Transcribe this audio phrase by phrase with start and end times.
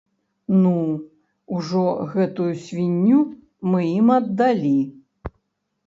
[0.61, 0.71] Ну,
[1.59, 1.83] ўжо
[2.15, 3.21] гэтую свінню
[3.75, 4.77] мы ім аддалі.